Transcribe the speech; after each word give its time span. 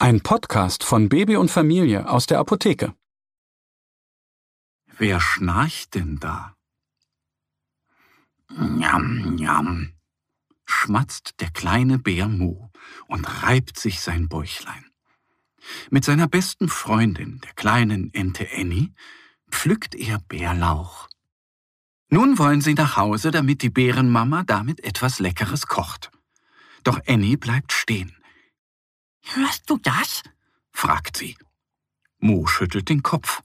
Ein 0.00 0.20
Podcast 0.20 0.84
von 0.84 1.08
Baby 1.08 1.34
und 1.34 1.50
Familie 1.50 2.08
aus 2.08 2.26
der 2.26 2.38
Apotheke. 2.38 2.94
Wer 4.96 5.20
schnarcht 5.20 5.96
denn 5.96 6.20
da? 6.20 6.54
Njam, 8.48 9.34
njam, 9.34 9.94
schmatzt 10.64 11.40
der 11.40 11.50
kleine 11.50 11.98
Bär 11.98 12.28
Mo 12.28 12.70
und 13.08 13.42
reibt 13.42 13.76
sich 13.76 14.00
sein 14.00 14.28
Bäuchlein. 14.28 14.86
Mit 15.90 16.04
seiner 16.04 16.28
besten 16.28 16.68
Freundin, 16.68 17.40
der 17.40 17.54
kleinen 17.54 18.14
Ente 18.14 18.46
Annie, 18.54 18.94
pflückt 19.50 19.96
er 19.96 20.20
Bärlauch. 20.20 21.08
Nun 22.08 22.38
wollen 22.38 22.60
sie 22.60 22.74
nach 22.74 22.96
Hause, 22.96 23.32
damit 23.32 23.62
die 23.62 23.70
Bärenmama 23.70 24.44
damit 24.44 24.78
etwas 24.84 25.18
Leckeres 25.18 25.66
kocht. 25.66 26.12
Doch 26.84 27.00
Annie 27.08 27.36
bleibt 27.36 27.72
stehen. 27.72 28.17
Hörst 29.34 29.68
du 29.68 29.76
das? 29.78 30.22
fragt 30.72 31.16
sie. 31.16 31.36
Mo 32.18 32.46
schüttelt 32.46 32.88
den 32.88 33.02
Kopf. 33.02 33.42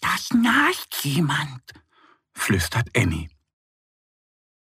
Da 0.00 0.16
schnarcht 0.18 1.04
jemand, 1.04 1.62
flüstert 2.34 2.88
Annie. 2.96 3.30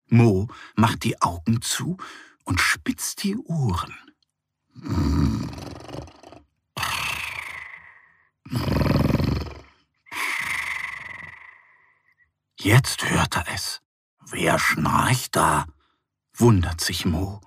Mo 0.06 0.48
macht 0.76 1.02
die 1.02 1.20
Augen 1.20 1.60
zu 1.60 1.96
und 2.44 2.60
spitzt 2.60 3.24
die 3.24 3.36
Ohren. 3.36 3.94
Jetzt 12.56 13.10
hört 13.10 13.36
er 13.36 13.48
es. 13.52 13.82
Wer 14.20 14.58
schnarcht 14.58 15.34
da? 15.36 15.66
wundert 16.32 16.80
sich 16.80 17.04
Mo. 17.04 17.40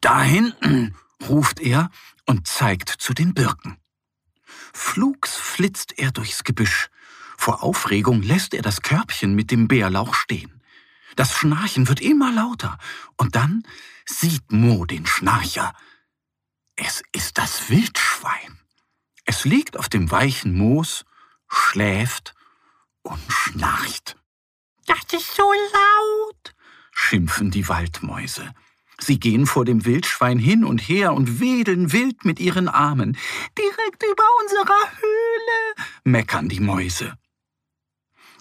Da 0.00 0.20
hinten, 0.22 0.96
ruft 1.28 1.60
er 1.60 1.90
und 2.26 2.46
zeigt 2.46 2.88
zu 2.88 3.14
den 3.14 3.34
Birken. 3.34 3.78
Flugs 4.72 5.36
flitzt 5.36 5.98
er 5.98 6.12
durchs 6.12 6.44
Gebüsch. 6.44 6.88
Vor 7.36 7.62
Aufregung 7.62 8.22
lässt 8.22 8.54
er 8.54 8.62
das 8.62 8.82
Körbchen 8.82 9.34
mit 9.34 9.50
dem 9.50 9.68
Bärlauch 9.68 10.14
stehen. 10.14 10.62
Das 11.16 11.34
Schnarchen 11.34 11.88
wird 11.88 12.00
immer 12.00 12.32
lauter, 12.32 12.78
und 13.16 13.34
dann 13.36 13.64
sieht 14.06 14.50
Mo 14.50 14.84
den 14.86 15.06
Schnarcher. 15.06 15.74
Es 16.76 17.02
ist 17.12 17.38
das 17.38 17.68
Wildschwein. 17.68 18.58
Es 19.24 19.44
liegt 19.44 19.76
auf 19.76 19.88
dem 19.88 20.10
weichen 20.10 20.56
Moos, 20.56 21.04
schläft 21.48 22.34
und 23.02 23.20
schnarcht. 23.28 24.16
Das 24.86 25.00
ist 25.12 25.34
so 25.34 25.52
laut, 25.52 26.54
schimpfen 26.92 27.50
die 27.50 27.68
Waldmäuse. 27.68 28.54
Sie 29.04 29.18
gehen 29.18 29.46
vor 29.46 29.64
dem 29.64 29.84
Wildschwein 29.84 30.38
hin 30.38 30.64
und 30.64 30.78
her 30.80 31.12
und 31.12 31.40
wedeln 31.40 31.92
wild 31.92 32.24
mit 32.24 32.38
ihren 32.38 32.68
Armen. 32.68 33.16
Direkt 33.58 34.02
über 34.02 34.24
unserer 34.42 34.80
Höhle, 35.00 35.86
meckern 36.04 36.48
die 36.48 36.60
Mäuse. 36.60 37.18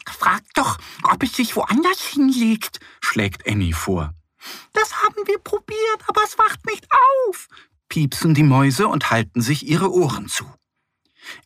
Frag 0.07 0.41
doch, 0.53 0.77
ob 1.03 1.23
es 1.23 1.35
sich 1.35 1.55
woanders 1.55 2.01
hinlegt, 2.01 2.79
schlägt 3.01 3.47
Annie 3.47 3.73
vor. 3.73 4.13
Das 4.73 5.03
haben 5.03 5.27
wir 5.27 5.39
probiert, 5.39 6.03
aber 6.07 6.21
es 6.23 6.37
wacht 6.37 6.65
nicht 6.65 6.87
auf, 7.27 7.47
piepsen 7.89 8.33
die 8.33 8.43
Mäuse 8.43 8.87
und 8.87 9.09
halten 9.11 9.41
sich 9.41 9.67
ihre 9.67 9.91
Ohren 9.91 10.27
zu. 10.27 10.45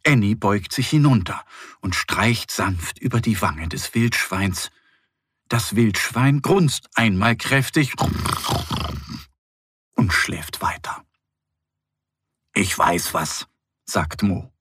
Annie 0.05 0.35
beugt 0.35 0.73
sich 0.73 0.89
hinunter 0.89 1.43
und 1.81 1.95
streicht 1.95 2.51
sanft 2.51 2.99
über 2.99 3.21
die 3.21 3.41
Wange 3.41 3.67
des 3.67 3.93
Wildschweins. 3.93 4.71
Das 5.47 5.75
Wildschwein 5.75 6.41
grunzt 6.41 6.89
einmal 6.95 7.35
kräftig 7.35 7.95
schläft 10.25 10.61
weiter. 10.61 11.05
Ich 12.55 12.75
weiß 12.75 13.13
was, 13.13 13.47
sagt 13.85 14.23
Mo. 14.23 14.51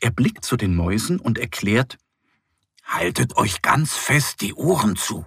Er 0.00 0.10
blickt 0.10 0.44
zu 0.44 0.56
den 0.56 0.74
Mäusen 0.74 1.20
und 1.20 1.38
erklärt, 1.38 1.98
Haltet 2.86 3.36
euch 3.36 3.62
ganz 3.62 3.94
fest 3.94 4.40
die 4.40 4.54
Ohren 4.54 4.94
zu. 4.94 5.26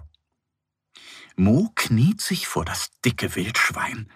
Mo 1.36 1.70
kniet 1.74 2.22
sich 2.22 2.48
vor 2.48 2.64
das 2.64 2.90
dicke 3.04 3.36
Wildschwein. 3.36 4.10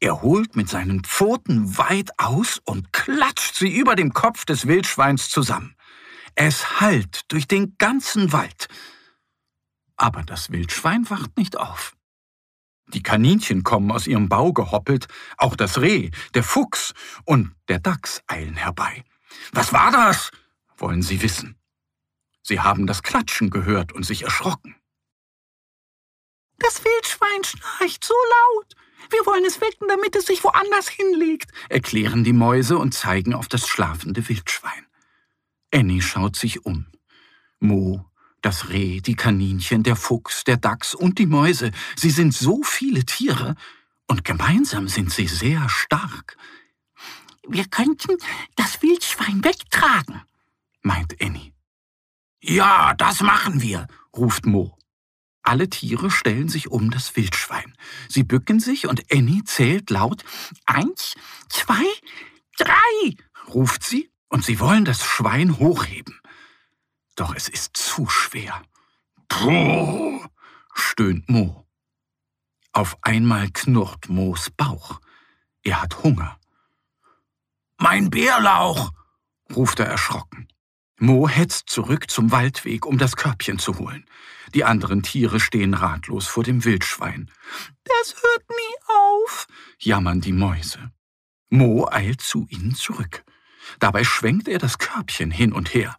Er 0.00 0.20
holt 0.20 0.56
mit 0.56 0.68
seinen 0.68 1.04
Pfoten 1.04 1.78
weit 1.78 2.10
aus 2.18 2.60
und 2.64 2.92
klatscht 2.92 3.54
sie 3.54 3.72
über 3.72 3.94
dem 3.94 4.12
Kopf 4.12 4.44
des 4.44 4.66
Wildschweins 4.66 5.30
zusammen. 5.30 5.76
Es 6.34 6.80
hallt 6.80 7.32
durch 7.32 7.46
den 7.46 7.78
ganzen 7.78 8.32
Wald. 8.32 8.68
Aber 9.96 10.24
das 10.24 10.50
Wildschwein 10.50 11.08
wacht 11.08 11.36
nicht 11.36 11.56
auf. 11.56 11.96
Die 12.88 13.02
Kaninchen 13.02 13.64
kommen 13.64 13.90
aus 13.90 14.06
ihrem 14.06 14.28
Bau 14.28 14.52
gehoppelt, 14.52 15.08
auch 15.36 15.56
das 15.56 15.80
Reh, 15.80 16.10
der 16.34 16.42
Fuchs 16.42 16.94
und 17.24 17.54
der 17.68 17.80
Dachs 17.80 18.22
eilen 18.26 18.56
herbei. 18.56 19.04
Was 19.52 19.72
war 19.72 19.90
das? 19.90 20.30
wollen 20.76 21.02
sie 21.02 21.22
wissen. 21.22 21.56
Sie 22.42 22.60
haben 22.60 22.86
das 22.86 23.02
Klatschen 23.02 23.50
gehört 23.50 23.92
und 23.92 24.04
sich 24.04 24.22
erschrocken. 24.22 24.76
Das 26.58 26.82
Wildschwein 26.84 27.44
schnarcht 27.44 28.04
so 28.04 28.14
laut. 28.14 28.74
Wir 29.10 29.26
wollen 29.26 29.44
es 29.44 29.60
wecken, 29.60 29.88
damit 29.88 30.16
es 30.16 30.26
sich 30.26 30.42
woanders 30.44 30.88
hinlegt, 30.88 31.50
erklären 31.68 32.24
die 32.24 32.32
Mäuse 32.32 32.78
und 32.78 32.92
zeigen 32.92 33.34
auf 33.34 33.48
das 33.48 33.68
schlafende 33.68 34.28
Wildschwein. 34.28 34.86
Annie 35.72 36.02
schaut 36.02 36.36
sich 36.36 36.64
um. 36.64 36.86
Mo, 37.60 38.07
das 38.42 38.68
Reh, 38.68 39.00
die 39.00 39.14
Kaninchen, 39.14 39.82
der 39.82 39.96
Fuchs, 39.96 40.44
der 40.44 40.56
Dachs 40.56 40.94
und 40.94 41.18
die 41.18 41.26
Mäuse, 41.26 41.70
sie 41.96 42.10
sind 42.10 42.34
so 42.34 42.62
viele 42.62 43.04
Tiere, 43.04 43.54
und 44.08 44.24
gemeinsam 44.24 44.88
sind 44.88 45.12
sie 45.12 45.28
sehr 45.28 45.68
stark. 45.68 46.36
Wir 47.46 47.66
könnten 47.66 48.16
das 48.56 48.82
Wildschwein 48.82 49.44
wegtragen, 49.44 50.22
meint 50.82 51.20
Annie. 51.20 51.52
Ja, 52.40 52.94
das 52.94 53.20
machen 53.20 53.60
wir, 53.60 53.86
ruft 54.16 54.46
Mo. 54.46 54.76
Alle 55.42 55.68
Tiere 55.68 56.10
stellen 56.10 56.48
sich 56.48 56.68
um 56.68 56.90
das 56.90 57.16
Wildschwein. 57.16 57.74
Sie 58.08 58.22
bücken 58.22 58.60
sich 58.60 58.86
und 58.86 59.02
Annie 59.12 59.44
zählt 59.44 59.90
laut 59.90 60.24
Eins, 60.66 61.14
zwei, 61.48 61.84
drei, 62.58 63.14
ruft 63.48 63.82
sie, 63.82 64.10
und 64.28 64.44
sie 64.44 64.60
wollen 64.60 64.84
das 64.84 65.04
Schwein 65.04 65.58
hochheben. 65.58 66.20
Doch 67.18 67.34
es 67.34 67.48
ist 67.48 67.76
zu 67.76 68.06
schwer. 68.08 68.62
Puh, 69.28 70.24
stöhnt 70.72 71.28
Mo. 71.28 71.66
Auf 72.72 72.96
einmal 73.02 73.50
knurrt 73.50 74.08
Moos 74.08 74.50
Bauch. 74.50 75.00
Er 75.64 75.82
hat 75.82 76.04
Hunger. 76.04 76.38
Mein 77.76 78.08
Bärlauch, 78.10 78.92
ruft 79.52 79.80
er 79.80 79.86
erschrocken. 79.86 80.46
Mo 81.00 81.28
hetzt 81.28 81.70
zurück 81.70 82.08
zum 82.08 82.30
Waldweg, 82.30 82.86
um 82.86 82.98
das 82.98 83.16
Körbchen 83.16 83.58
zu 83.58 83.78
holen. 83.78 84.04
Die 84.54 84.62
anderen 84.62 85.02
Tiere 85.02 85.40
stehen 85.40 85.74
ratlos 85.74 86.28
vor 86.28 86.44
dem 86.44 86.64
Wildschwein. 86.64 87.28
Das 87.82 88.14
hört 88.14 88.48
nie 88.48 88.94
auf, 88.94 89.48
jammern 89.80 90.20
die 90.20 90.32
Mäuse. 90.32 90.92
Mo 91.48 91.88
eilt 91.90 92.20
zu 92.20 92.46
ihnen 92.48 92.76
zurück. 92.76 93.24
Dabei 93.80 94.04
schwenkt 94.04 94.46
er 94.46 94.60
das 94.60 94.78
Körbchen 94.78 95.32
hin 95.32 95.52
und 95.52 95.74
her. 95.74 95.98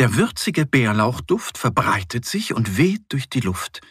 Der 0.00 0.14
würzige 0.14 0.64
Bärlauchduft 0.64 1.58
verbreitet 1.58 2.24
sich 2.24 2.54
und 2.54 2.78
weht 2.78 3.02
durch 3.10 3.28
die 3.28 3.40
Luft. 3.40 3.82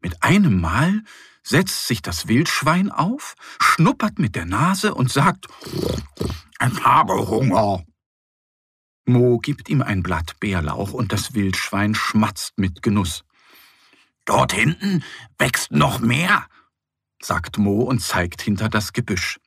Mit 0.00 0.22
einem 0.22 0.58
Mal 0.58 1.04
setzt 1.42 1.86
sich 1.86 2.00
das 2.00 2.28
Wildschwein 2.28 2.90
auf, 2.90 3.34
schnuppert 3.60 4.18
mit 4.18 4.36
der 4.36 4.46
Nase 4.46 4.94
und 4.94 5.12
sagt, 5.12 5.48
ich 5.68 6.82
habe 6.82 7.28
Hunger. 7.28 7.84
Mo 9.04 9.36
gibt 9.36 9.68
ihm 9.68 9.82
ein 9.82 10.02
Blatt 10.02 10.40
Bärlauch 10.40 10.94
und 10.94 11.12
das 11.12 11.34
Wildschwein 11.34 11.94
schmatzt 11.94 12.54
mit 12.56 12.80
Genuss. 12.82 13.22
Dort 14.24 14.54
hinten 14.54 15.04
wächst 15.36 15.72
noch 15.72 15.98
mehr, 15.98 16.46
sagt 17.20 17.58
Mo 17.58 17.82
und 17.82 18.00
zeigt 18.00 18.40
hinter 18.40 18.70
das 18.70 18.94
Gebüsch. 18.94 19.38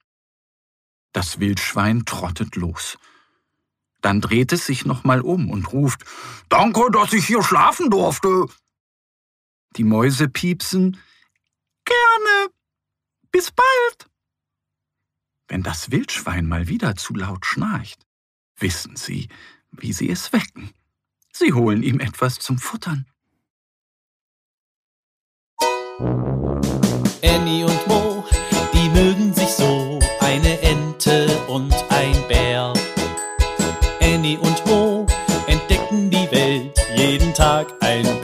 Das 1.11 1.39
Wildschwein 1.39 2.05
trottet 2.05 2.55
los. 2.55 2.99
Dann 4.05 4.21
dreht 4.21 4.53
es 4.53 4.67
sich 4.67 4.85
nochmal 4.85 5.21
um 5.21 5.49
und 5.49 5.73
ruft 5.73 6.05
Danke, 6.47 6.91
dass 6.91 7.11
ich 7.11 7.25
hier 7.25 7.41
schlafen 7.41 7.89
durfte. 7.89 8.45
Die 9.77 9.83
Mäuse 9.83 10.29
piepsen 10.29 11.01
Gerne. 11.85 12.53
Bis 13.31 13.49
bald. 13.49 14.11
Wenn 15.47 15.63
das 15.63 15.89
Wildschwein 15.89 16.45
mal 16.45 16.67
wieder 16.67 16.95
zu 16.95 17.15
laut 17.15 17.47
schnarcht, 17.47 18.05
wissen 18.57 18.95
Sie, 18.95 19.27
wie 19.71 19.91
Sie 19.91 20.11
es 20.11 20.31
wecken. 20.31 20.69
Sie 21.33 21.53
holen 21.53 21.81
ihm 21.81 21.99
etwas 21.99 22.35
zum 22.35 22.59
Futtern. 22.59 23.07
Annie 27.23 27.65
und 27.65 27.87
Mo, 27.87 28.23
die 28.71 28.89
mögen 28.89 29.33
sich 29.33 29.49
so, 29.49 29.99
eine 30.19 30.61
Ente 30.61 31.34